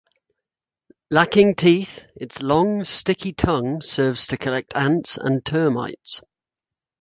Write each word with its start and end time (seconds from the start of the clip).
Lacking 1.11 1.53
teeth, 1.53 2.07
its 2.15 2.41
long, 2.41 2.85
sticky 2.85 3.33
tongue 3.33 3.83
serves 3.83 4.25
to 4.25 4.37
collect 4.39 4.75
ants 4.75 5.15
and 5.15 5.45
termites. 5.45 6.21